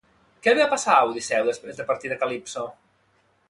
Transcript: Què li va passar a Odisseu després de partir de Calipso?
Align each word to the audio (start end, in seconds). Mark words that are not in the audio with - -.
Què 0.45 0.53
li 0.55 0.59
va 0.61 0.67
passar 0.71 0.95
a 0.95 1.03
Odisseu 1.11 1.49
després 1.51 1.77
de 1.81 1.87
partir 1.93 2.13
de 2.15 2.21
Calipso? 2.25 2.69